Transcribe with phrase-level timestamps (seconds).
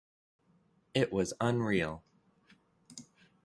[0.95, 2.03] It was unreal.